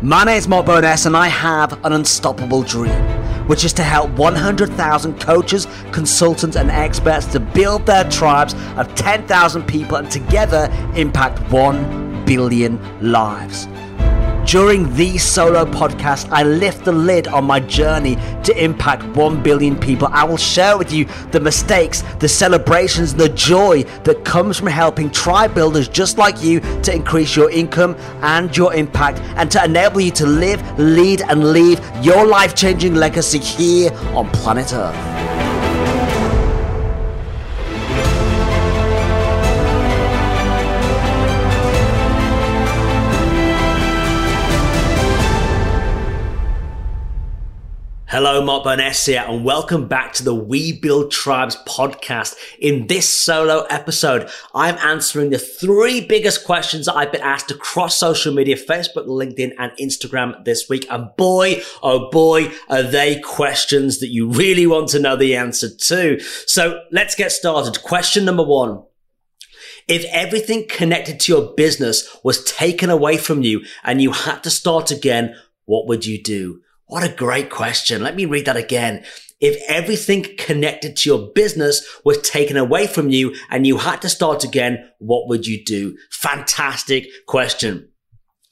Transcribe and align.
My 0.00 0.22
name 0.22 0.36
is 0.36 0.46
Mark 0.46 0.66
Bowness 0.66 1.06
and 1.06 1.16
I 1.16 1.26
have 1.26 1.84
an 1.84 1.92
unstoppable 1.92 2.62
dream, 2.62 3.02
which 3.48 3.64
is 3.64 3.72
to 3.72 3.82
help 3.82 4.08
100,000 4.12 5.20
coaches, 5.20 5.66
consultants, 5.90 6.56
and 6.56 6.70
experts 6.70 7.26
to 7.32 7.40
build 7.40 7.84
their 7.84 8.04
tribes 8.04 8.54
of 8.76 8.94
10,000 8.94 9.64
people 9.64 9.96
and 9.96 10.08
together 10.08 10.70
impact 10.94 11.40
1 11.50 12.24
billion 12.26 12.78
lives. 13.02 13.66
During 14.48 14.94
these 14.94 15.22
solo 15.22 15.66
podcasts, 15.66 16.26
I 16.30 16.42
lift 16.42 16.86
the 16.86 16.92
lid 16.92 17.28
on 17.28 17.44
my 17.44 17.60
journey 17.60 18.16
to 18.44 18.64
impact 18.64 19.04
1 19.14 19.42
billion 19.42 19.78
people. 19.78 20.08
I 20.10 20.24
will 20.24 20.38
share 20.38 20.78
with 20.78 20.90
you 20.90 21.04
the 21.32 21.38
mistakes, 21.38 22.00
the 22.18 22.30
celebrations, 22.30 23.12
the 23.12 23.28
joy 23.28 23.82
that 24.04 24.24
comes 24.24 24.56
from 24.56 24.68
helping 24.68 25.10
tribe 25.10 25.54
builders 25.54 25.86
just 25.86 26.16
like 26.16 26.42
you 26.42 26.60
to 26.80 26.94
increase 26.94 27.36
your 27.36 27.50
income 27.50 27.94
and 28.22 28.56
your 28.56 28.72
impact 28.72 29.18
and 29.36 29.50
to 29.50 29.62
enable 29.62 30.00
you 30.00 30.12
to 30.12 30.24
live, 30.24 30.62
lead, 30.78 31.20
and 31.20 31.52
leave 31.52 31.78
your 32.00 32.26
life 32.26 32.54
changing 32.54 32.94
legacy 32.94 33.40
here 33.40 33.92
on 34.14 34.30
planet 34.30 34.72
Earth. 34.72 35.17
Hello, 48.20 48.44
Mark 48.44 48.64
Bowness 48.64 49.06
here, 49.06 49.24
and 49.28 49.44
welcome 49.44 49.86
back 49.86 50.12
to 50.14 50.24
the 50.24 50.34
We 50.34 50.72
Build 50.72 51.12
Tribes 51.12 51.56
podcast. 51.68 52.34
In 52.58 52.88
this 52.88 53.08
solo 53.08 53.62
episode, 53.70 54.28
I'm 54.52 54.74
answering 54.78 55.30
the 55.30 55.38
three 55.38 56.04
biggest 56.04 56.44
questions 56.44 56.86
that 56.86 56.96
I've 56.96 57.12
been 57.12 57.20
asked 57.20 57.52
across 57.52 57.96
social 57.96 58.34
media, 58.34 58.56
Facebook, 58.56 59.06
LinkedIn, 59.06 59.52
and 59.56 59.70
Instagram 59.80 60.44
this 60.44 60.68
week. 60.68 60.84
And 60.90 61.14
boy, 61.16 61.62
oh 61.80 62.10
boy, 62.10 62.50
are 62.68 62.82
they 62.82 63.20
questions 63.20 64.00
that 64.00 64.08
you 64.08 64.28
really 64.28 64.66
want 64.66 64.88
to 64.88 64.98
know 64.98 65.14
the 65.14 65.36
answer 65.36 65.68
to. 65.72 66.18
So 66.18 66.82
let's 66.90 67.14
get 67.14 67.30
started. 67.30 67.84
Question 67.84 68.24
number 68.24 68.42
one. 68.42 68.82
If 69.86 70.04
everything 70.06 70.66
connected 70.68 71.20
to 71.20 71.32
your 71.32 71.54
business 71.54 72.16
was 72.24 72.42
taken 72.42 72.90
away 72.90 73.16
from 73.16 73.42
you 73.42 73.64
and 73.84 74.02
you 74.02 74.10
had 74.10 74.42
to 74.42 74.50
start 74.50 74.90
again, 74.90 75.36
what 75.66 75.86
would 75.86 76.04
you 76.04 76.20
do? 76.20 76.62
What 76.88 77.04
a 77.04 77.14
great 77.14 77.50
question. 77.50 78.02
Let 78.02 78.16
me 78.16 78.24
read 78.24 78.46
that 78.46 78.56
again. 78.56 79.04
If 79.40 79.62
everything 79.68 80.24
connected 80.38 80.96
to 80.96 81.10
your 81.10 81.30
business 81.32 81.86
was 82.02 82.18
taken 82.22 82.56
away 82.56 82.86
from 82.86 83.10
you 83.10 83.36
and 83.50 83.66
you 83.66 83.76
had 83.76 84.00
to 84.02 84.08
start 84.08 84.42
again, 84.42 84.90
what 84.98 85.28
would 85.28 85.46
you 85.46 85.62
do? 85.62 85.98
Fantastic 86.10 87.06
question. 87.26 87.90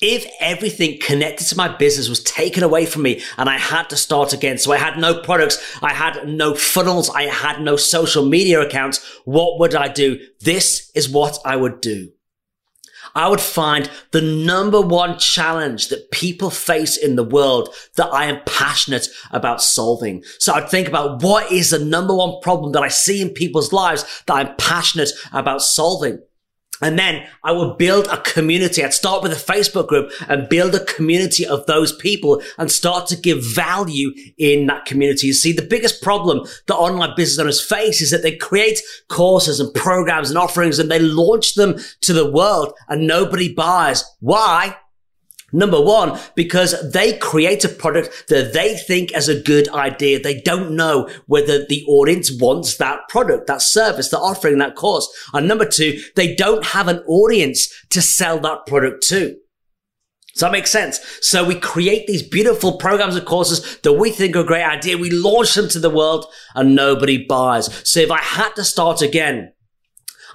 If 0.03 0.31
everything 0.39 0.99
connected 1.01 1.47
to 1.47 1.57
my 1.57 1.75
business 1.75 2.11
was 2.11 2.23
taken 2.23 2.63
away 2.63 2.85
from 2.85 3.03
me 3.03 3.23
and 3.39 3.49
I 3.49 3.57
had 3.57 3.89
to 3.89 3.97
start 3.97 4.35
again, 4.35 4.59
so 4.59 4.71
I 4.71 4.77
had 4.77 4.99
no 4.99 5.23
products, 5.23 5.59
I 5.83 5.95
had 5.95 6.29
no 6.29 6.55
funnels, 6.55 7.09
I 7.09 7.23
had 7.23 7.63
no 7.63 7.77
social 7.77 8.27
media 8.27 8.61
accounts, 8.61 9.03
what 9.25 9.59
would 9.59 9.75
I 9.75 9.89
do? 9.89 10.21
This 10.41 10.93
is 10.95 11.09
what 11.09 11.39
I 11.47 11.57
would 11.57 11.81
do. 11.81 12.11
I 13.17 13.29
would 13.29 13.41
find 13.41 13.91
the 14.13 14.21
number 14.21 14.81
one 14.81 15.19
challenge 15.19 15.89
that 15.89 16.11
people 16.11 16.51
face 16.51 16.99
in 16.99 17.17
the 17.17 17.25
world 17.25 17.75
that 17.97 18.13
I 18.13 18.27
am 18.27 18.43
passionate 18.45 19.09
about 19.31 19.63
solving. 19.63 20.23
So 20.39 20.53
I'd 20.53 20.69
think 20.69 20.87
about 20.87 21.23
what 21.23 21.51
is 21.51 21.71
the 21.71 21.79
number 21.79 22.15
one 22.15 22.41
problem 22.43 22.73
that 22.73 22.83
I 22.83 22.89
see 22.89 23.23
in 23.23 23.31
people's 23.31 23.73
lives 23.73 24.05
that 24.27 24.35
I'm 24.35 24.55
passionate 24.57 25.11
about 25.33 25.63
solving. 25.63 26.21
And 26.83 26.99
then 26.99 27.27
I 27.43 27.53
would 27.53 27.79
build 27.79 28.07
a 28.09 28.21
community. 28.21 28.85
I'd 28.85 28.93
start 28.93 29.23
with 29.23 29.33
a 29.33 29.53
Facebook 29.53 29.89
group 29.89 30.11
and 30.29 30.49
build 30.49 30.75
a 30.75 30.85
community 30.85 31.47
of 31.47 31.65
those 31.67 31.95
people 31.97 32.43
and 32.59 32.71
start 32.71 33.07
to 33.09 33.17
give 33.17 33.43
value 33.43 34.13
in 34.39 34.67
that 34.67 34.85
community. 34.85 35.27
You 35.27 35.33
see, 35.33 35.53
the 35.53 35.63
biggest 35.63 36.03
problem 36.03 36.47
that 36.67 36.77
online 36.77 37.15
business 37.17 37.39
owners 37.39 37.63
face 37.63 38.01
is 38.01 38.11
that 38.11 38.23
they 38.23 38.37
create 38.37 38.81
courses 39.09 39.61
and 39.61 39.73
programs 39.75 40.31
and 40.31 40.39
offerings 40.39 40.79
and 40.79 40.91
they 40.91 40.99
launch 40.99 41.55
them 41.55 41.77
to 42.03 42.13
the 42.13 42.31
world 42.31 42.75
and 42.89 43.07
nobody 43.07 43.53
buys. 43.53 44.05
Why? 44.21 44.77
Number 45.53 45.81
one, 45.81 46.19
because 46.35 46.75
they 46.91 47.17
create 47.19 47.65
a 47.65 47.69
product 47.69 48.25
that 48.29 48.53
they 48.53 48.75
think 48.77 49.13
as 49.13 49.29
a 49.29 49.41
good 49.41 49.69
idea. 49.69 50.19
They 50.19 50.41
don't 50.41 50.73
know 50.73 51.09
whether 51.27 51.65
the 51.65 51.85
audience 51.87 52.33
wants 52.33 52.77
that 52.79 53.09
product, 53.09 53.47
that 53.47 53.63
service, 53.63 54.11
that 54.11 54.19
offering, 54.19 54.59
that 54.59 54.75
course. 54.75 55.09
And 55.33 55.47
number 55.47 55.65
two, 55.65 56.01
they 56.17 56.35
don't 56.35 56.65
have 56.67 56.89
an 56.89 56.99
audience 57.07 57.73
to 57.91 58.03
sell 58.03 58.41
that 58.41 58.67
product 58.67 59.07
to. 59.09 59.37
Does 60.35 60.41
that 60.41 60.53
make 60.53 60.67
sense? 60.67 61.01
So 61.23 61.45
we 61.45 61.55
create 61.55 62.07
these 62.07 62.23
beautiful 62.23 62.77
programs 62.77 63.17
and 63.17 63.25
courses 63.25 63.79
that 63.79 63.95
we 63.95 64.11
think 64.11 64.37
are 64.37 64.41
a 64.41 64.45
great 64.45 64.65
idea. 64.65 64.99
We 64.99 65.11
launch 65.11 65.55
them 65.55 65.69
to 65.71 65.79
the 65.79 65.89
world 65.89 66.27
and 66.55 66.75
nobody 66.75 67.25
buys. 67.25 67.73
So 67.89 68.01
if 68.01 68.11
I 68.11 68.19
had 68.19 68.55
to 68.57 68.65
start 68.65 69.01
again, 69.01 69.53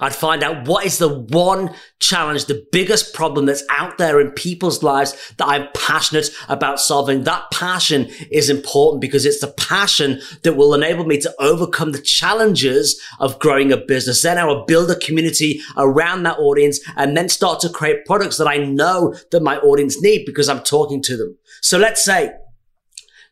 I'd 0.00 0.14
find 0.14 0.42
out 0.42 0.66
what 0.66 0.84
is 0.84 0.98
the 0.98 1.08
one 1.08 1.74
challenge, 2.00 2.46
the 2.46 2.66
biggest 2.72 3.14
problem 3.14 3.46
that's 3.46 3.64
out 3.70 3.98
there 3.98 4.20
in 4.20 4.30
people's 4.32 4.82
lives 4.82 5.32
that 5.38 5.48
I'm 5.48 5.68
passionate 5.74 6.30
about 6.48 6.80
solving. 6.80 7.24
That 7.24 7.50
passion 7.52 8.08
is 8.30 8.50
important 8.50 9.00
because 9.00 9.26
it's 9.26 9.40
the 9.40 9.52
passion 9.52 10.20
that 10.42 10.56
will 10.56 10.74
enable 10.74 11.04
me 11.04 11.20
to 11.20 11.34
overcome 11.38 11.92
the 11.92 12.00
challenges 12.00 13.00
of 13.20 13.38
growing 13.38 13.72
a 13.72 13.76
business. 13.76 14.22
Then 14.22 14.38
I 14.38 14.44
will 14.44 14.64
build 14.64 14.90
a 14.90 14.98
community 14.98 15.60
around 15.76 16.24
that 16.24 16.38
audience 16.38 16.80
and 16.96 17.16
then 17.16 17.28
start 17.28 17.60
to 17.60 17.68
create 17.68 18.04
products 18.06 18.38
that 18.38 18.48
I 18.48 18.58
know 18.58 19.14
that 19.30 19.42
my 19.42 19.58
audience 19.58 20.00
need 20.02 20.24
because 20.26 20.48
I'm 20.48 20.62
talking 20.62 21.02
to 21.02 21.16
them. 21.16 21.36
So 21.60 21.78
let's 21.78 22.04
say 22.04 22.32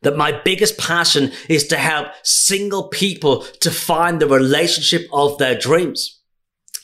that 0.03 0.17
my 0.17 0.41
biggest 0.45 0.79
passion 0.79 1.33
is 1.49 1.67
to 1.69 1.77
help 1.77 2.09
single 2.23 2.89
people 2.89 3.43
to 3.61 3.71
find 3.71 4.21
the 4.21 4.29
relationship 4.29 5.07
of 5.13 5.37
their 5.39 5.59
dreams 5.59 6.20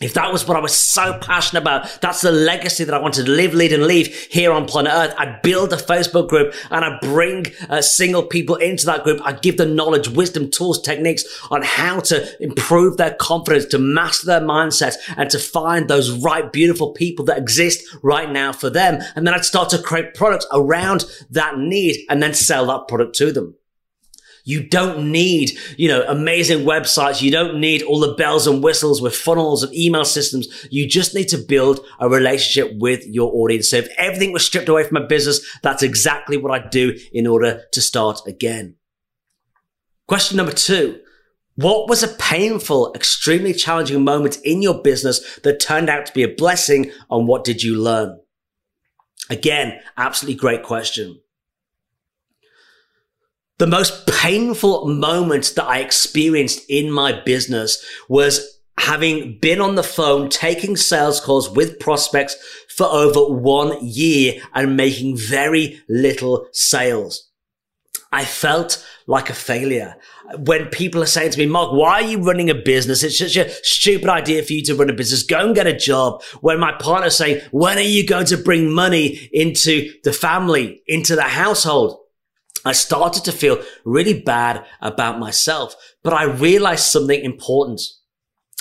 if 0.00 0.12
that 0.12 0.30
was 0.30 0.46
what 0.46 0.58
I 0.58 0.60
was 0.60 0.76
so 0.76 1.18
passionate 1.18 1.62
about, 1.62 2.00
that's 2.02 2.20
the 2.20 2.30
legacy 2.30 2.84
that 2.84 2.92
I 2.92 2.98
wanted 2.98 3.24
to 3.26 3.32
live, 3.32 3.54
lead, 3.54 3.72
and 3.72 3.84
leave 3.84 4.14
here 4.30 4.52
on 4.52 4.66
planet 4.66 4.92
Earth. 4.92 5.14
I'd 5.16 5.40
build 5.40 5.72
a 5.72 5.76
Facebook 5.76 6.28
group 6.28 6.54
and 6.70 6.84
I'd 6.84 7.00
bring 7.00 7.46
uh, 7.70 7.80
single 7.80 8.22
people 8.22 8.56
into 8.56 8.84
that 8.86 9.04
group. 9.04 9.20
I'd 9.24 9.40
give 9.40 9.56
them 9.56 9.74
knowledge, 9.74 10.08
wisdom, 10.08 10.50
tools, 10.50 10.82
techniques 10.82 11.24
on 11.50 11.62
how 11.62 12.00
to 12.00 12.42
improve 12.42 12.98
their 12.98 13.14
confidence, 13.14 13.64
to 13.66 13.78
master 13.78 14.26
their 14.26 14.40
mindset, 14.40 14.96
and 15.16 15.30
to 15.30 15.38
find 15.38 15.88
those 15.88 16.10
right, 16.10 16.52
beautiful 16.52 16.92
people 16.92 17.24
that 17.26 17.38
exist 17.38 17.82
right 18.02 18.30
now 18.30 18.52
for 18.52 18.68
them. 18.68 19.02
And 19.14 19.26
then 19.26 19.32
I'd 19.32 19.46
start 19.46 19.70
to 19.70 19.78
create 19.78 20.14
products 20.14 20.46
around 20.52 21.06
that 21.30 21.56
need 21.58 22.04
and 22.10 22.22
then 22.22 22.34
sell 22.34 22.66
that 22.66 22.86
product 22.86 23.14
to 23.16 23.32
them. 23.32 23.54
You 24.48 24.68
don't 24.68 25.10
need, 25.10 25.58
you 25.76 25.88
know, 25.88 26.04
amazing 26.06 26.64
websites. 26.64 27.20
You 27.20 27.32
don't 27.32 27.58
need 27.58 27.82
all 27.82 27.98
the 27.98 28.14
bells 28.14 28.46
and 28.46 28.62
whistles 28.62 29.02
with 29.02 29.16
funnels 29.16 29.64
and 29.64 29.74
email 29.74 30.04
systems. 30.04 30.46
You 30.70 30.88
just 30.88 31.16
need 31.16 31.26
to 31.30 31.38
build 31.38 31.80
a 31.98 32.08
relationship 32.08 32.78
with 32.78 33.04
your 33.08 33.34
audience. 33.34 33.70
So 33.70 33.78
if 33.78 33.88
everything 33.98 34.30
was 34.30 34.46
stripped 34.46 34.68
away 34.68 34.84
from 34.84 35.02
my 35.02 35.06
business, 35.06 35.44
that's 35.64 35.82
exactly 35.82 36.36
what 36.36 36.52
I'd 36.52 36.70
do 36.70 36.96
in 37.12 37.26
order 37.26 37.64
to 37.72 37.80
start 37.80 38.20
again. 38.24 38.76
Question 40.06 40.36
number 40.36 40.52
two. 40.52 41.00
What 41.56 41.88
was 41.88 42.04
a 42.04 42.08
painful, 42.08 42.92
extremely 42.94 43.52
challenging 43.52 44.04
moment 44.04 44.38
in 44.44 44.62
your 44.62 44.80
business 44.80 45.40
that 45.42 45.58
turned 45.58 45.90
out 45.90 46.06
to 46.06 46.12
be 46.12 46.22
a 46.22 46.32
blessing 46.32 46.92
and 47.10 47.26
what 47.26 47.42
did 47.42 47.64
you 47.64 47.74
learn? 47.74 48.20
Again, 49.28 49.80
absolutely 49.96 50.38
great 50.38 50.62
question. 50.62 51.20
The 53.59 53.67
most 53.67 54.06
painful 54.06 54.87
moment 54.87 55.55
that 55.56 55.65
I 55.65 55.78
experienced 55.78 56.69
in 56.69 56.91
my 56.91 57.22
business 57.22 57.83
was 58.09 58.61
having 58.78 59.39
been 59.41 59.62
on 59.62 59.77
the 59.77 59.83
phone 59.83 60.28
taking 60.28 60.77
sales 60.77 61.21
calls 61.21 61.49
with 61.49 61.81
prospects 61.81 62.37
for 62.69 62.87
over 62.87 63.33
one 63.34 63.78
year 63.81 64.43
and 64.55 64.77
making 64.77 65.17
very 65.17 65.81
little 65.88 66.47
sales. 66.53 67.31
I 68.12 68.26
felt 68.26 68.87
like 69.06 69.31
a 69.31 69.35
failure. 69.35 69.97
When 70.38 70.67
people 70.67 71.02
are 71.02 71.06
saying 71.06 71.31
to 71.31 71.38
me, 71.38 71.47
Mark, 71.47 71.73
why 71.73 72.02
are 72.02 72.02
you 72.02 72.19
running 72.19 72.50
a 72.50 72.55
business? 72.55 73.02
It's 73.02 73.19
such 73.19 73.37
a 73.37 73.50
stupid 73.62 74.11
idea 74.11 74.43
for 74.43 74.52
you 74.52 74.62
to 74.64 74.75
run 74.75 74.91
a 74.91 74.93
business. 74.93 75.23
Go 75.23 75.47
and 75.47 75.55
get 75.55 75.67
a 75.67 75.76
job. 75.76 76.23
When 76.43 76.61
my 76.61 76.73
partner's 76.73 77.17
saying, 77.17 77.41
when 77.52 77.79
are 77.79 77.82
you 77.82 78.06
going 78.06 78.26
to 78.26 78.37
bring 78.37 78.70
money 78.70 79.31
into 79.32 79.93
the 80.05 80.12
family, 80.12 80.82
into 80.87 81.17
the 81.17 81.23
household? 81.23 82.00
I 82.66 82.72
started 82.72 83.24
to 83.24 83.32
feel 83.32 83.62
really 83.84 84.20
bad 84.20 84.64
about 84.80 85.18
myself, 85.18 85.76
but 86.02 86.12
I 86.12 86.24
realized 86.24 86.84
something 86.84 87.20
important. 87.20 87.80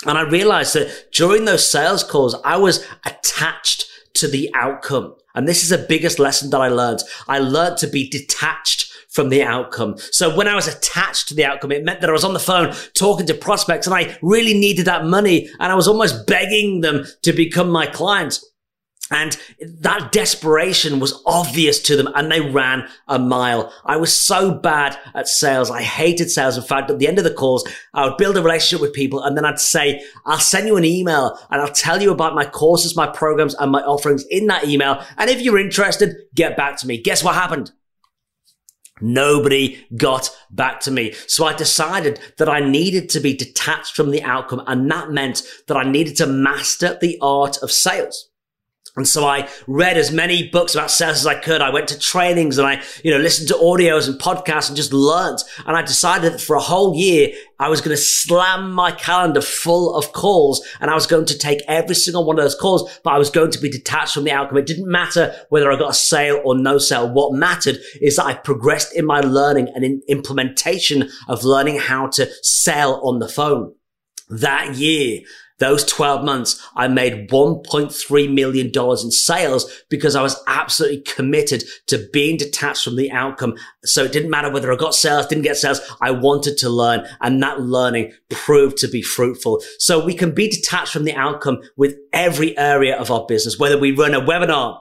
And 0.06 0.16
I 0.16 0.22
realized 0.22 0.74
that 0.74 1.12
during 1.12 1.44
those 1.44 1.68
sales 1.68 2.04
calls, 2.04 2.36
I 2.44 2.56
was 2.56 2.86
attached 3.04 3.86
to 4.14 4.28
the 4.28 4.50
outcome. 4.54 5.14
And 5.34 5.48
this 5.48 5.62
is 5.62 5.70
the 5.70 5.78
biggest 5.88 6.18
lesson 6.18 6.50
that 6.50 6.60
I 6.60 6.68
learned. 6.68 7.02
I 7.28 7.38
learned 7.38 7.78
to 7.78 7.86
be 7.86 8.08
detached 8.08 8.92
from 9.10 9.30
the 9.30 9.42
outcome. 9.42 9.96
So 10.12 10.34
when 10.36 10.46
I 10.46 10.54
was 10.54 10.68
attached 10.68 11.28
to 11.28 11.34
the 11.34 11.44
outcome, 11.44 11.72
it 11.72 11.84
meant 11.84 12.00
that 12.02 12.10
I 12.10 12.12
was 12.12 12.24
on 12.24 12.34
the 12.34 12.38
phone 12.38 12.74
talking 12.94 13.26
to 13.26 13.34
prospects 13.34 13.86
and 13.86 13.96
I 13.96 14.16
really 14.22 14.54
needed 14.54 14.86
that 14.86 15.06
money 15.06 15.48
and 15.58 15.72
I 15.72 15.74
was 15.74 15.88
almost 15.88 16.26
begging 16.26 16.82
them 16.82 17.06
to 17.22 17.32
become 17.32 17.70
my 17.70 17.86
clients. 17.86 18.44
And 19.10 19.38
that 19.60 20.10
desperation 20.10 20.98
was 20.98 21.22
obvious 21.26 21.80
to 21.82 21.96
them 21.96 22.08
and 22.16 22.30
they 22.30 22.40
ran 22.40 22.88
a 23.06 23.18
mile. 23.18 23.72
I 23.84 23.96
was 23.98 24.16
so 24.16 24.52
bad 24.52 24.98
at 25.14 25.28
sales. 25.28 25.70
I 25.70 25.82
hated 25.82 26.28
sales. 26.30 26.56
In 26.56 26.64
fact, 26.64 26.90
at 26.90 26.98
the 26.98 27.06
end 27.06 27.18
of 27.18 27.24
the 27.24 27.32
calls, 27.32 27.68
I 27.94 28.08
would 28.08 28.16
build 28.16 28.36
a 28.36 28.42
relationship 28.42 28.80
with 28.80 28.92
people 28.92 29.22
and 29.22 29.36
then 29.36 29.44
I'd 29.44 29.60
say, 29.60 30.02
I'll 30.24 30.38
send 30.38 30.66
you 30.66 30.76
an 30.76 30.84
email 30.84 31.38
and 31.50 31.62
I'll 31.62 31.72
tell 31.72 32.02
you 32.02 32.10
about 32.10 32.34
my 32.34 32.44
courses, 32.44 32.96
my 32.96 33.06
programs 33.06 33.54
and 33.54 33.70
my 33.70 33.82
offerings 33.82 34.24
in 34.28 34.48
that 34.48 34.66
email. 34.66 35.04
And 35.16 35.30
if 35.30 35.40
you're 35.40 35.58
interested, 35.58 36.16
get 36.34 36.56
back 36.56 36.76
to 36.78 36.86
me. 36.88 37.00
Guess 37.00 37.22
what 37.22 37.36
happened? 37.36 37.70
Nobody 39.00 39.86
got 39.96 40.30
back 40.50 40.80
to 40.80 40.90
me. 40.90 41.12
So 41.28 41.44
I 41.44 41.52
decided 41.52 42.18
that 42.38 42.48
I 42.48 42.60
needed 42.60 43.08
to 43.10 43.20
be 43.20 43.36
detached 43.36 43.94
from 43.94 44.10
the 44.10 44.22
outcome. 44.22 44.64
And 44.66 44.90
that 44.90 45.10
meant 45.10 45.42
that 45.68 45.76
I 45.76 45.84
needed 45.84 46.16
to 46.16 46.26
master 46.26 46.98
the 47.00 47.18
art 47.20 47.58
of 47.62 47.70
sales. 47.70 48.30
And 48.96 49.06
so 49.06 49.26
I 49.26 49.48
read 49.66 49.98
as 49.98 50.10
many 50.10 50.48
books 50.48 50.74
about 50.74 50.90
sales 50.90 51.18
as 51.18 51.26
I 51.26 51.34
could. 51.34 51.60
I 51.60 51.68
went 51.68 51.88
to 51.88 51.98
trainings 51.98 52.56
and 52.56 52.66
I, 52.66 52.82
you 53.04 53.10
know, 53.10 53.18
listened 53.18 53.48
to 53.48 53.54
audios 53.54 54.08
and 54.08 54.18
podcasts 54.18 54.68
and 54.68 54.76
just 54.76 54.92
learned. 54.92 55.38
And 55.66 55.76
I 55.76 55.82
decided 55.82 56.32
that 56.32 56.40
for 56.40 56.56
a 56.56 56.60
whole 56.60 56.96
year, 56.96 57.30
I 57.58 57.68
was 57.68 57.82
going 57.82 57.94
to 57.94 58.02
slam 58.02 58.72
my 58.72 58.92
calendar 58.92 59.42
full 59.42 59.94
of 59.94 60.12
calls 60.12 60.66
and 60.80 60.90
I 60.90 60.94
was 60.94 61.06
going 61.06 61.26
to 61.26 61.36
take 61.36 61.60
every 61.68 61.94
single 61.94 62.24
one 62.24 62.38
of 62.38 62.44
those 62.44 62.54
calls, 62.54 62.98
but 63.04 63.12
I 63.12 63.18
was 63.18 63.28
going 63.28 63.50
to 63.50 63.60
be 63.60 63.68
detached 63.68 64.14
from 64.14 64.24
the 64.24 64.32
outcome. 64.32 64.56
It 64.56 64.66
didn't 64.66 64.90
matter 64.90 65.34
whether 65.50 65.70
I 65.70 65.78
got 65.78 65.90
a 65.90 65.94
sale 65.94 66.40
or 66.42 66.56
no 66.58 66.78
sale. 66.78 67.12
What 67.12 67.34
mattered 67.34 67.78
is 68.00 68.16
that 68.16 68.24
I 68.24 68.32
progressed 68.32 68.96
in 68.96 69.04
my 69.04 69.20
learning 69.20 69.68
and 69.74 69.84
in 69.84 70.00
implementation 70.08 71.10
of 71.28 71.44
learning 71.44 71.80
how 71.80 72.06
to 72.08 72.30
sell 72.42 73.06
on 73.06 73.18
the 73.18 73.28
phone. 73.28 73.74
That 74.28 74.74
year, 74.74 75.20
those 75.58 75.84
12 75.84 76.24
months, 76.24 76.62
I 76.76 76.88
made 76.88 77.30
$1.3 77.30 78.34
million 78.34 78.66
in 78.66 79.10
sales 79.10 79.82
because 79.88 80.14
I 80.14 80.22
was 80.22 80.42
absolutely 80.46 81.00
committed 81.02 81.64
to 81.86 82.08
being 82.12 82.36
detached 82.36 82.84
from 82.84 82.96
the 82.96 83.10
outcome. 83.10 83.54
So 83.84 84.04
it 84.04 84.12
didn't 84.12 84.30
matter 84.30 84.50
whether 84.50 84.72
I 84.72 84.76
got 84.76 84.94
sales, 84.94 85.26
didn't 85.26 85.44
get 85.44 85.56
sales. 85.56 85.80
I 86.00 86.10
wanted 86.10 86.58
to 86.58 86.68
learn 86.68 87.06
and 87.20 87.42
that 87.42 87.60
learning 87.60 88.12
proved 88.30 88.76
to 88.78 88.88
be 88.88 89.02
fruitful. 89.02 89.62
So 89.78 90.04
we 90.04 90.14
can 90.14 90.32
be 90.32 90.48
detached 90.48 90.92
from 90.92 91.04
the 91.04 91.14
outcome 91.14 91.60
with 91.76 91.96
every 92.12 92.56
area 92.58 92.96
of 92.96 93.10
our 93.10 93.24
business, 93.26 93.58
whether 93.58 93.78
we 93.78 93.92
run 93.92 94.14
a 94.14 94.20
webinar, 94.20 94.80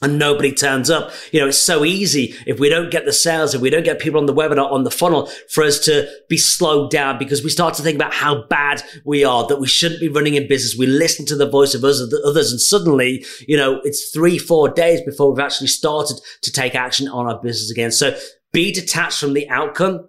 and 0.00 0.18
nobody 0.18 0.52
turns 0.52 0.90
up. 0.90 1.10
You 1.32 1.40
know, 1.40 1.48
it's 1.48 1.58
so 1.58 1.84
easy 1.84 2.34
if 2.46 2.60
we 2.60 2.68
don't 2.68 2.90
get 2.90 3.04
the 3.04 3.12
sales, 3.12 3.54
if 3.54 3.60
we 3.60 3.70
don't 3.70 3.84
get 3.84 3.98
people 3.98 4.20
on 4.20 4.26
the 4.26 4.34
webinar, 4.34 4.70
on 4.70 4.84
the 4.84 4.90
funnel 4.90 5.26
for 5.50 5.64
us 5.64 5.78
to 5.80 6.08
be 6.28 6.36
slowed 6.36 6.90
down 6.90 7.18
because 7.18 7.42
we 7.42 7.50
start 7.50 7.74
to 7.74 7.82
think 7.82 7.96
about 7.96 8.14
how 8.14 8.46
bad 8.46 8.82
we 9.04 9.24
are, 9.24 9.46
that 9.48 9.60
we 9.60 9.66
shouldn't 9.66 10.00
be 10.00 10.08
running 10.08 10.34
in 10.34 10.48
business. 10.48 10.78
We 10.78 10.86
listen 10.86 11.26
to 11.26 11.36
the 11.36 11.48
voice 11.48 11.74
of 11.74 11.84
us, 11.84 12.00
others 12.24 12.52
and 12.52 12.60
suddenly, 12.60 13.24
you 13.46 13.56
know, 13.56 13.80
it's 13.84 14.10
three, 14.10 14.38
four 14.38 14.68
days 14.68 15.00
before 15.02 15.30
we've 15.30 15.44
actually 15.44 15.68
started 15.68 16.20
to 16.42 16.52
take 16.52 16.74
action 16.74 17.08
on 17.08 17.26
our 17.26 17.40
business 17.40 17.70
again. 17.70 17.90
So 17.90 18.16
be 18.52 18.72
detached 18.72 19.20
from 19.20 19.34
the 19.34 19.48
outcome. 19.48 20.08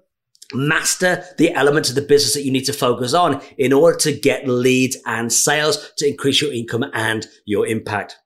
Master 0.52 1.24
the 1.38 1.54
elements 1.54 1.90
of 1.90 1.96
the 1.96 2.02
business 2.02 2.34
that 2.34 2.44
you 2.44 2.52
need 2.52 2.66
to 2.66 2.74
focus 2.74 3.14
on 3.14 3.40
in 3.60 3.72
order 3.72 3.96
to 4.00 4.12
get 4.12 4.48
leads 4.48 4.98
and 5.06 5.32
sales 5.32 5.92
to 5.98 6.08
increase 6.08 6.42
your 6.42 6.52
income 6.52 6.86
and 6.92 7.28
your 7.46 7.68
impact. 7.68 8.18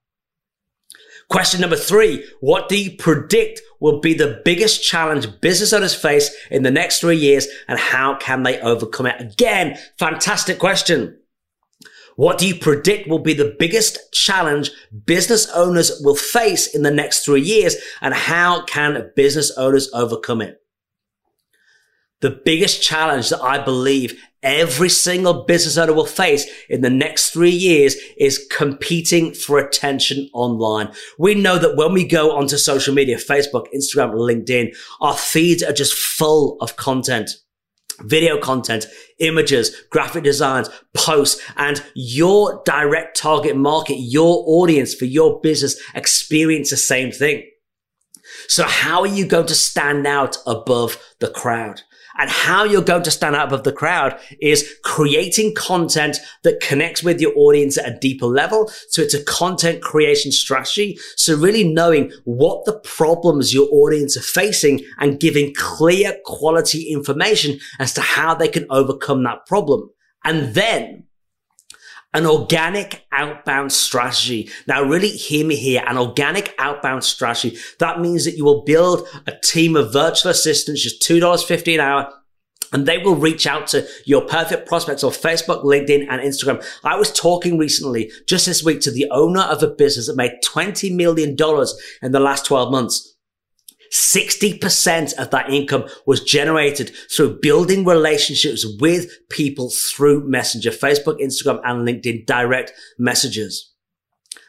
Question 1.34 1.62
number 1.62 1.74
three. 1.74 2.24
What 2.38 2.68
do 2.68 2.80
you 2.80 2.92
predict 2.96 3.60
will 3.80 3.98
be 3.98 4.14
the 4.14 4.40
biggest 4.44 4.84
challenge 4.84 5.26
business 5.40 5.72
owners 5.72 5.92
face 5.92 6.32
in 6.48 6.62
the 6.62 6.70
next 6.70 7.00
three 7.00 7.16
years 7.16 7.48
and 7.66 7.76
how 7.76 8.14
can 8.18 8.44
they 8.44 8.60
overcome 8.60 9.06
it? 9.06 9.20
Again, 9.20 9.76
fantastic 9.98 10.60
question. 10.60 11.18
What 12.14 12.38
do 12.38 12.46
you 12.46 12.54
predict 12.54 13.08
will 13.08 13.18
be 13.18 13.34
the 13.34 13.56
biggest 13.58 14.12
challenge 14.12 14.70
business 15.06 15.50
owners 15.50 16.00
will 16.04 16.14
face 16.14 16.72
in 16.72 16.82
the 16.84 16.92
next 16.92 17.24
three 17.24 17.42
years 17.42 17.74
and 18.00 18.14
how 18.14 18.62
can 18.66 19.10
business 19.16 19.50
owners 19.58 19.90
overcome 19.92 20.40
it? 20.40 20.63
The 22.20 22.40
biggest 22.44 22.82
challenge 22.82 23.28
that 23.30 23.42
I 23.42 23.62
believe 23.62 24.18
every 24.42 24.88
single 24.88 25.44
business 25.44 25.76
owner 25.76 25.92
will 25.92 26.06
face 26.06 26.46
in 26.68 26.82
the 26.82 26.90
next 26.90 27.30
three 27.30 27.50
years 27.50 27.96
is 28.18 28.46
competing 28.50 29.34
for 29.34 29.58
attention 29.58 30.28
online. 30.32 30.92
We 31.18 31.34
know 31.34 31.58
that 31.58 31.76
when 31.76 31.92
we 31.92 32.06
go 32.06 32.36
onto 32.36 32.56
social 32.56 32.94
media, 32.94 33.16
Facebook, 33.16 33.66
Instagram, 33.74 34.14
LinkedIn, 34.14 34.76
our 35.00 35.16
feeds 35.16 35.62
are 35.62 35.72
just 35.72 35.94
full 35.94 36.56
of 36.60 36.76
content. 36.76 37.30
Video 38.00 38.38
content, 38.38 38.86
images, 39.20 39.70
graphic 39.90 40.24
designs, 40.24 40.68
posts, 40.94 41.40
and 41.56 41.82
your 41.94 42.60
direct 42.64 43.16
target 43.16 43.56
market, 43.56 43.96
your 43.96 44.42
audience 44.46 44.94
for 44.94 45.04
your 45.04 45.40
business 45.40 45.80
experience 45.94 46.70
the 46.70 46.76
same 46.76 47.12
thing. 47.12 47.44
So 48.48 48.64
how 48.64 49.00
are 49.00 49.06
you 49.06 49.26
going 49.26 49.46
to 49.46 49.54
stand 49.54 50.06
out 50.06 50.36
above 50.46 50.98
the 51.20 51.30
crowd? 51.30 51.82
And 52.16 52.30
how 52.30 52.62
you're 52.62 52.82
going 52.82 53.02
to 53.02 53.10
stand 53.10 53.34
out 53.34 53.48
above 53.48 53.64
the 53.64 53.72
crowd 53.72 54.18
is 54.40 54.72
creating 54.84 55.54
content 55.56 56.18
that 56.44 56.60
connects 56.60 57.02
with 57.02 57.20
your 57.20 57.36
audience 57.36 57.76
at 57.76 57.88
a 57.88 57.98
deeper 57.98 58.26
level. 58.26 58.70
So 58.88 59.02
it's 59.02 59.14
a 59.14 59.24
content 59.24 59.82
creation 59.82 60.30
strategy. 60.30 60.96
So 61.16 61.36
really 61.36 61.64
knowing 61.64 62.12
what 62.24 62.66
the 62.66 62.78
problems 62.78 63.52
your 63.52 63.68
audience 63.72 64.16
are 64.16 64.22
facing 64.22 64.84
and 64.98 65.18
giving 65.18 65.54
clear 65.54 66.16
quality 66.24 66.92
information 66.92 67.58
as 67.80 67.92
to 67.94 68.00
how 68.00 68.34
they 68.34 68.48
can 68.48 68.66
overcome 68.70 69.24
that 69.24 69.46
problem. 69.46 69.90
And 70.24 70.54
then 70.54 71.04
an 72.14 72.26
organic 72.26 73.04
outbound 73.12 73.72
strategy. 73.72 74.48
Now 74.66 74.82
really 74.82 75.10
hear 75.10 75.44
me 75.44 75.56
here. 75.56 75.82
An 75.86 75.98
organic 75.98 76.54
outbound 76.58 77.04
strategy. 77.04 77.58
That 77.80 78.00
means 78.00 78.24
that 78.24 78.36
you 78.36 78.44
will 78.44 78.62
build 78.62 79.06
a 79.26 79.32
team 79.42 79.76
of 79.76 79.92
virtual 79.92 80.30
assistants, 80.30 80.82
just 80.82 81.02
$2.50 81.02 81.74
an 81.74 81.80
hour. 81.80 82.12
And 82.72 82.86
they 82.86 82.98
will 82.98 83.14
reach 83.14 83.46
out 83.46 83.68
to 83.68 83.86
your 84.04 84.22
perfect 84.22 84.66
prospects 84.66 85.04
on 85.04 85.12
Facebook, 85.12 85.64
LinkedIn, 85.64 86.08
and 86.08 86.20
Instagram. 86.20 86.64
I 86.82 86.96
was 86.96 87.12
talking 87.12 87.56
recently, 87.56 88.10
just 88.26 88.46
this 88.46 88.64
week, 88.64 88.80
to 88.80 88.90
the 88.90 89.06
owner 89.10 89.42
of 89.42 89.62
a 89.62 89.68
business 89.68 90.08
that 90.08 90.16
made 90.16 90.32
$20 90.44 90.94
million 90.94 91.36
in 92.02 92.12
the 92.12 92.20
last 92.20 92.46
12 92.46 92.72
months. 92.72 93.13
60% 93.94 95.14
of 95.18 95.30
that 95.30 95.50
income 95.50 95.84
was 96.04 96.24
generated 96.24 96.90
through 97.14 97.38
building 97.40 97.84
relationships 97.84 98.66
with 98.80 99.08
people 99.30 99.70
through 99.70 100.28
Messenger, 100.28 100.70
Facebook, 100.70 101.20
Instagram, 101.20 101.60
and 101.64 101.86
LinkedIn 101.86 102.26
direct 102.26 102.72
messages 102.98 103.73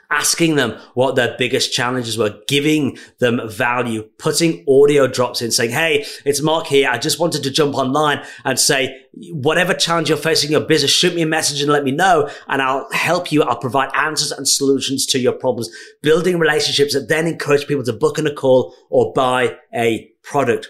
asking 0.09 0.55
them 0.55 0.79
what 0.93 1.15
their 1.15 1.35
biggest 1.37 1.73
challenges 1.73 2.17
were, 2.17 2.39
giving 2.47 2.97
them 3.19 3.41
value, 3.49 4.03
putting 4.17 4.63
audio 4.67 5.07
drops 5.07 5.41
in 5.41 5.51
saying, 5.51 5.71
Hey, 5.71 6.05
it's 6.25 6.41
Mark 6.41 6.67
here. 6.67 6.89
I 6.89 6.97
just 6.97 7.19
wanted 7.19 7.43
to 7.43 7.51
jump 7.51 7.75
online 7.75 8.23
and 8.43 8.59
say, 8.59 9.05
whatever 9.31 9.73
challenge 9.73 10.09
you're 10.09 10.17
facing 10.17 10.49
in 10.49 10.51
your 10.53 10.67
business, 10.67 10.91
shoot 10.91 11.15
me 11.15 11.21
a 11.21 11.25
message 11.25 11.61
and 11.61 11.71
let 11.71 11.83
me 11.83 11.91
know 11.91 12.29
and 12.47 12.61
I'll 12.61 12.91
help 12.91 13.31
you. 13.31 13.43
I'll 13.43 13.57
provide 13.57 13.89
answers 13.95 14.31
and 14.31 14.47
solutions 14.47 15.05
to 15.07 15.19
your 15.19 15.33
problems, 15.33 15.69
building 16.01 16.39
relationships 16.39 16.93
that 16.93 17.07
then 17.07 17.27
encourage 17.27 17.67
people 17.67 17.83
to 17.83 17.93
book 17.93 18.19
in 18.19 18.27
a 18.27 18.33
call 18.33 18.75
or 18.89 19.13
buy 19.13 19.57
a 19.73 20.11
product. 20.23 20.69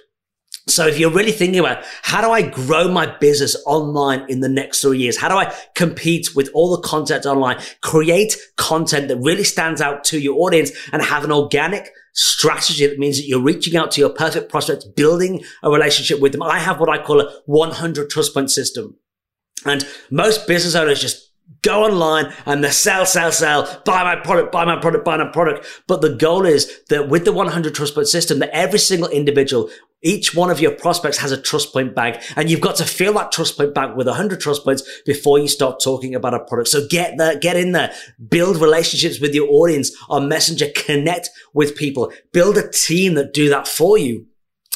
So 0.68 0.88
if 0.88 0.98
you're 0.98 1.12
really 1.12 1.32
thinking 1.32 1.60
about 1.60 1.84
how 2.02 2.22
do 2.22 2.32
I 2.32 2.42
grow 2.42 2.92
my 2.92 3.06
business 3.18 3.56
online 3.68 4.26
in 4.30 4.40
the 4.40 4.50
next 4.50 4.82
three 4.82 4.98
years? 4.98 5.16
How 5.16 5.30
do 5.30 5.36
I 5.36 5.54
compete 5.76 6.36
with 6.36 6.50
all 6.56 6.76
the 6.76 6.82
content 6.82 7.28
online? 7.28 7.62
Create 7.82 8.36
content 8.58 9.08
that 9.10 9.18
really 9.18 9.44
stands 9.44 9.80
out 9.80 10.04
to 10.06 10.20
your 10.20 10.40
audience 10.40 10.72
and 10.92 11.04
have 11.04 11.24
an 11.24 11.32
organic 11.32 11.92
strategy 12.14 12.88
that 12.88 12.98
means 12.98 13.18
that 13.18 13.28
you're 13.28 13.42
reaching 13.42 13.78
out 13.78 13.92
to 13.92 14.02
your 14.02 14.10
perfect 14.10 14.50
prospects, 14.50 14.86
building 14.86 15.44
a 15.62 15.70
relationship 15.70 16.20
with 16.20 16.32
them. 16.32 16.42
I 16.42 16.58
have 16.58 16.80
what 16.80 16.90
I 16.90 17.04
call 17.04 17.22
a 17.22 17.32
100 17.46 18.10
trust 18.10 18.34
point 18.34 18.50
system. 18.50 18.98
And 19.66 19.86
most 20.10 20.48
business 20.48 20.74
owners 20.74 21.00
just 21.00 21.32
go 21.62 21.84
online 21.84 22.34
and 22.46 22.64
they 22.64 22.72
sell, 22.72 23.06
sell, 23.06 23.32
sell, 23.32 23.82
buy 23.86 24.04
my 24.04 24.16
product, 24.16 24.52
buy 24.52 24.66
my 24.66 24.80
product, 24.80 25.06
buy 25.06 25.18
my 25.18 25.28
product. 25.32 25.66
But 25.88 26.02
the 26.02 26.16
goal 26.16 26.46
is 26.46 26.82
that 26.90 27.10
with 27.10 27.26
the 27.26 27.34
100 27.34 27.76
trust 27.76 27.96
point 27.96 28.08
system, 28.08 28.40
that 28.40 28.50
every 28.50 28.80
single 28.80 29.10
individual, 29.10 29.70
each 30.02 30.36
one 30.36 30.50
of 30.50 30.60
your 30.60 30.72
prospects 30.72 31.18
has 31.18 31.32
a 31.32 31.42
trust 31.42 31.74
point 31.74 31.96
bank 31.96 32.22
and 32.36 32.50
you've 32.50 32.62
got 32.62 32.76
to 32.78 32.86
fill 32.86 33.14
that 33.14 33.32
trust 33.32 33.58
point 33.58 33.74
bank 33.74 33.96
with 33.96 34.08
100 34.08 34.40
trust 34.40 34.64
points 34.64 34.84
before 35.06 35.40
you 35.40 35.48
start 35.48 35.82
talking 35.84 36.14
about 36.14 36.34
a 36.34 36.40
product. 36.40 36.70
So 36.70 36.88
get 36.88 37.18
there, 37.18 37.38
get 37.38 37.58
in 37.58 37.72
there, 37.72 37.94
build 38.30 38.58
relationships 38.58 39.20
with 39.20 39.34
your 39.34 39.50
audience 39.50 39.92
on 40.10 40.30
Messenger, 40.30 40.68
connect 40.76 41.30
with 41.54 41.76
people, 41.76 42.12
build 42.32 42.58
a 42.58 42.70
team 42.70 43.16
that 43.16 43.34
do 43.34 43.50
that 43.50 43.68
for 43.68 43.98
you. 43.98 44.28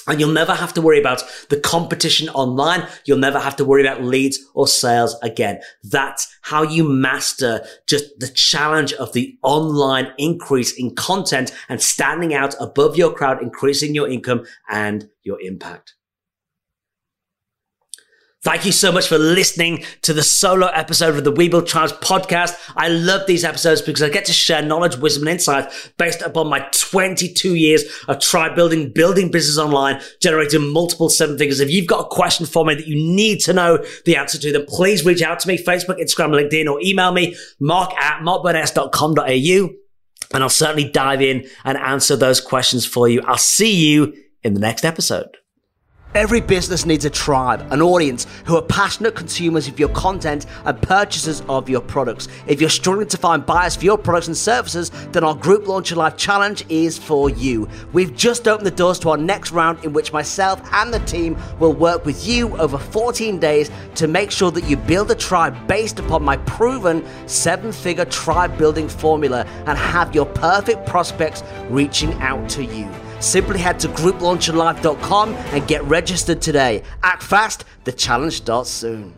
And 0.10 0.20
you'll 0.20 0.32
never 0.32 0.56
have 0.56 0.74
to 0.74 0.82
worry 0.82 1.00
about 1.00 1.24
the 1.50 1.60
competition 1.60 2.30
online. 2.30 2.88
You'll 3.06 3.20
never 3.20 3.40
have 3.40 3.56
to 3.58 3.66
worry 3.66 3.86
about 3.86 4.04
leads 4.04 4.40
or 4.56 4.68
sales 4.68 5.16
again. 5.22 5.62
That's 5.84 6.28
how 6.42 6.64
you 6.64 6.84
master 6.84 7.64
just 7.88 8.06
the 8.20 8.28
challenge 8.28 8.92
of 8.94 9.14
the 9.14 9.38
online 9.44 10.12
increase 10.18 10.72
in 10.72 10.96
content 10.96 11.54
and 11.70 11.82
standing 11.82 12.34
out 12.34 12.56
above 12.60 12.98
your 12.98 13.14
crowd, 13.14 13.42
increasing 13.44 13.94
your 13.94 14.10
income 14.10 14.46
and 14.68 15.10
your 15.24 15.40
impact. 15.42 15.94
Thank 18.42 18.64
you 18.64 18.72
so 18.72 18.90
much 18.94 19.10
for 19.10 19.18
listening 19.18 19.84
to 20.04 20.14
the 20.14 20.24
solo 20.24 20.68
episode 20.68 21.18
of 21.18 21.26
the 21.26 21.32
We 21.32 21.50
Build 21.50 21.68
Tribes 21.68 21.92
podcast. 21.92 22.56
I 22.78 22.88
love 22.88 23.28
these 23.28 23.44
episodes 23.44 23.82
because 23.82 24.02
I 24.02 24.08
get 24.08 24.24
to 24.26 24.34
share 24.34 24.62
knowledge, 24.62 24.96
wisdom, 24.96 25.24
and 25.24 25.34
insights 25.34 25.92
based 25.98 26.22
upon 26.22 26.48
my 26.48 26.66
22 26.72 27.56
years 27.56 27.84
of 28.08 28.22
tribe 28.22 28.56
building, 28.56 28.94
building 28.94 29.30
business 29.30 29.58
online, 29.58 30.00
generating 30.22 30.72
multiple 30.72 31.10
seven 31.10 31.38
figures. 31.38 31.60
If 31.60 31.70
you've 31.70 31.88
got 31.88 32.06
a 32.06 32.08
question 32.08 32.46
for 32.46 32.64
me 32.64 32.76
that 32.76 32.88
you 32.88 32.96
need 32.96 33.42
to 33.42 33.52
know 33.52 33.84
the 34.06 34.16
answer 34.16 34.40
to, 34.40 34.54
then 34.54 34.66
please 34.68 35.04
reach 35.04 35.22
out 35.22 35.42
to 35.42 35.48
me, 35.50 35.58
Facebook, 35.58 36.00
Instagram, 36.00 36.30
LinkedIn, 36.30 36.72
or 36.72 36.80
email 36.82 37.12
me, 37.12 37.36
mark 37.60 37.94
at 37.98 38.22
markbowness.com.au. 38.22 39.70
And 40.34 40.44
I'll 40.44 40.50
certainly 40.50 40.90
dive 40.90 41.22
in 41.22 41.46
and 41.66 41.78
answer 41.78 42.16
those 42.16 42.40
questions 42.40 42.86
for 42.86 43.10
you. 43.10 43.22
I'll 43.28 43.38
see 43.38 43.76
you 43.76 44.14
in 44.44 44.54
the 44.54 44.62
next 44.62 44.86
episode. 44.86 45.39
Every 46.16 46.42
business 46.42 46.88
needs 46.88 47.06
a 47.06 47.10
tribe, 47.12 47.72
an 47.72 47.84
audience 47.84 48.26
who 48.46 48.56
are 48.58 48.64
passionate 48.64 49.14
consumers 49.14 49.68
of 49.68 49.80
your 49.80 49.90
content 49.90 50.48
and 50.66 50.82
purchasers 50.82 51.42
of 51.42 51.70
your 51.70 51.82
products. 51.82 52.28
If 52.48 52.60
you're 52.60 52.72
struggling 52.72 53.08
to 53.10 53.18
find 53.18 53.46
buyers 53.46 53.76
for 53.76 53.86
your 53.86 53.98
products 54.00 54.26
and 54.26 54.36
services, 54.36 54.90
then 55.12 55.24
our 55.24 55.36
Group 55.36 55.68
Launcher 55.68 55.96
Live 55.96 56.18
Challenge 56.18 56.66
is 56.68 56.98
for 56.98 57.30
you. 57.30 57.70
We've 57.94 58.16
just 58.16 58.48
opened 58.48 58.66
the 58.66 58.72
doors 58.72 58.98
to 59.00 59.12
our 59.12 59.18
next 59.18 59.52
round 59.52 59.86
in 59.86 59.94
which 59.94 60.12
myself 60.12 60.60
and 60.74 60.92
the 60.92 61.00
team 61.02 61.38
will 61.60 61.74
work 61.74 62.06
with 62.08 62.28
you 62.28 62.58
over 62.58 62.80
14 62.80 63.38
days 63.38 63.70
to 63.94 64.08
make 64.08 64.32
sure 64.32 64.50
that 64.50 64.64
you 64.64 64.78
build 64.78 65.12
a 65.12 65.16
tribe 65.16 65.68
based 65.68 66.00
upon 66.00 66.24
my 66.24 66.38
proven 66.38 67.06
seven 67.28 67.72
figure 67.72 68.06
tribe 68.06 68.58
building 68.58 68.90
formula 68.90 69.46
and 69.68 69.78
have 69.78 70.16
your 70.16 70.26
perfect 70.26 70.88
prospects 70.88 71.44
reaching 71.70 72.14
out 72.14 72.50
to 72.50 72.66
you. 72.66 72.90
Simply 73.20 73.60
head 73.60 73.80
to 73.82 73.88
grouplauncherlive.com 73.90 75.34
and 75.34 75.68
get 75.68 75.84
registered 75.84 76.42
today. 76.42 76.84
Act 77.04 77.24
fast, 77.24 77.66
the 77.84 77.92
challenge 77.92 78.34
starts 78.38 78.70
soon. 78.70 79.14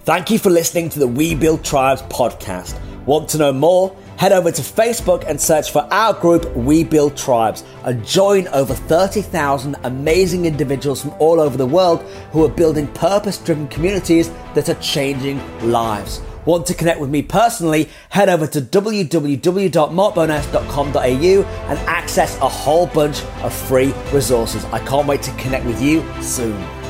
Thank 0.00 0.30
you 0.30 0.38
for 0.38 0.50
listening 0.50 0.88
to 0.90 0.98
the 0.98 1.08
We 1.08 1.34
Build 1.34 1.64
Tribes 1.64 2.02
podcast. 2.02 2.78
Want 3.06 3.28
to 3.30 3.38
know 3.38 3.52
more? 3.52 3.96
Head 4.18 4.32
over 4.32 4.50
to 4.50 4.62
Facebook 4.62 5.24
and 5.28 5.40
search 5.40 5.70
for 5.70 5.86
our 5.92 6.12
group, 6.14 6.54
We 6.56 6.84
Build 6.84 7.16
Tribes, 7.16 7.64
and 7.84 8.06
join 8.06 8.48
over 8.48 8.74
30,000 8.74 9.76
amazing 9.84 10.44
individuals 10.44 11.02
from 11.02 11.12
all 11.18 11.40
over 11.40 11.56
the 11.56 11.66
world 11.66 12.02
who 12.32 12.44
are 12.44 12.48
building 12.48 12.86
purpose 12.88 13.38
driven 13.38 13.68
communities 13.68 14.30
that 14.54 14.68
are 14.68 14.80
changing 14.80 15.40
lives. 15.70 16.20
Want 16.46 16.66
to 16.66 16.74
connect 16.74 17.00
with 17.00 17.10
me 17.10 17.22
personally? 17.22 17.88
Head 18.08 18.28
over 18.28 18.46
to 18.46 18.60
www.markbowness.com.au 18.60 21.44
and 21.68 21.78
access 21.80 22.38
a 22.38 22.48
whole 22.48 22.86
bunch 22.86 23.22
of 23.42 23.52
free 23.52 23.92
resources. 24.12 24.64
I 24.66 24.78
can't 24.78 25.06
wait 25.06 25.22
to 25.22 25.32
connect 25.32 25.66
with 25.66 25.82
you 25.82 26.04
soon. 26.22 26.85